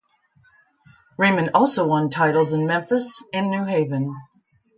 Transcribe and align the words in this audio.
Raymond 1.19 1.51
also 1.53 1.85
won 1.85 2.09
titles 2.09 2.53
in 2.53 2.65
Memphis 2.65 3.23
and 3.31 3.51
New 3.51 3.65
Haven. 3.65 4.15